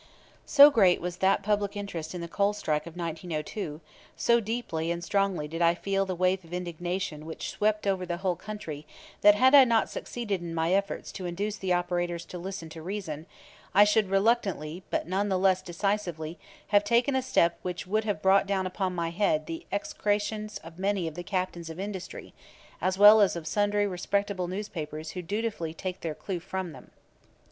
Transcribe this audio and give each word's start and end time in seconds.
So 0.47 0.71
great 0.71 0.99
was 0.99 1.17
that 1.17 1.43
public 1.43 1.77
interest 1.77 2.15
in 2.15 2.21
the 2.21 2.27
Coal 2.27 2.53
Strike 2.53 2.87
of 2.87 2.97
1902, 2.97 3.81
so 4.17 4.39
deeply 4.39 4.89
and 4.89 5.03
strongly 5.03 5.47
did 5.47 5.61
I 5.61 5.75
feel 5.75 6.07
the 6.07 6.15
wave 6.15 6.43
of 6.43 6.51
indignation 6.51 7.23
which 7.23 7.51
swept 7.51 7.85
over 7.85 8.03
the 8.03 8.17
whole 8.17 8.35
country 8.35 8.87
that 9.21 9.35
had 9.35 9.53
I 9.53 9.63
not 9.63 9.91
succeeded 9.91 10.41
in 10.41 10.55
my 10.55 10.73
efforts 10.73 11.11
to 11.11 11.27
induce 11.27 11.57
the 11.57 11.73
operators 11.73 12.25
to 12.25 12.39
listen 12.39 12.67
to 12.69 12.81
reason, 12.81 13.27
I 13.75 13.83
should 13.83 14.09
reluctantly 14.09 14.81
but 14.89 15.07
none 15.07 15.29
the 15.29 15.37
less 15.37 15.61
decisively 15.61 16.39
have 16.69 16.83
taken 16.83 17.15
a 17.15 17.21
step 17.21 17.59
which 17.61 17.85
would 17.85 18.03
have 18.05 18.23
brought 18.23 18.47
down 18.47 18.65
upon 18.65 18.95
my 18.95 19.11
head 19.11 19.45
the 19.45 19.67
execrations 19.71 20.57
of 20.63 20.79
many 20.79 21.07
of 21.07 21.13
"the 21.13 21.21
captains 21.21 21.69
of 21.69 21.79
industry," 21.79 22.33
as 22.81 22.97
well 22.97 23.21
as 23.21 23.35
of 23.35 23.45
sundry 23.45 23.85
"respectable" 23.85 24.47
newspapers 24.47 25.11
who 25.11 25.21
dutifully 25.21 25.75
take 25.75 26.01
their 26.01 26.15
cue 26.15 26.39
from 26.39 26.71
them. 26.71 26.89